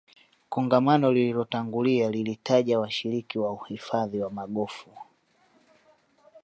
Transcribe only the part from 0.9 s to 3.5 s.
lililotangulia lilitaja washiriki